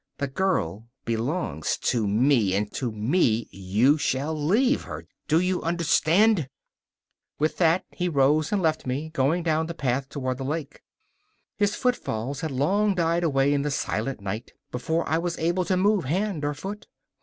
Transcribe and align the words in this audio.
The 0.17 0.25
girl 0.27 0.87
belongs 1.05 1.77
to 1.81 2.07
me, 2.07 2.55
and 2.55 2.73
to 2.73 2.91
me 2.91 3.47
you 3.51 3.99
shall 3.99 4.33
leave 4.35 4.81
her; 4.85 5.05
do 5.27 5.39
you 5.39 5.61
understand?' 5.61 6.49
With 7.37 7.57
that 7.57 7.85
he 7.91 8.09
rose 8.09 8.51
and 8.51 8.63
left 8.63 8.87
me, 8.87 9.09
going 9.11 9.43
down 9.43 9.67
the 9.67 9.75
path 9.75 10.09
toward 10.09 10.39
the 10.39 10.43
lake. 10.43 10.81
His 11.55 11.75
footfalls 11.75 12.41
had 12.41 12.49
long 12.49 12.95
died 12.95 13.23
away 13.23 13.53
in 13.53 13.61
the 13.61 13.69
silent 13.69 14.21
night 14.21 14.53
before 14.71 15.07
I 15.07 15.19
was 15.19 15.37
able 15.37 15.65
to 15.65 15.77
move 15.77 16.05
hand 16.05 16.43
or 16.43 16.55
foot. 16.55 16.87